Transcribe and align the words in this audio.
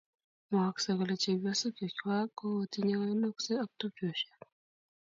mwaksei 0.49 0.97
kole 0.97 1.15
chepyosok 1.21 1.73
chechwak 1.79 2.27
ko 2.37 2.43
kotinye 2.57 2.95
konaigsu 2.97 3.51
ak 3.63 3.69
tupchoshiek 3.79 4.39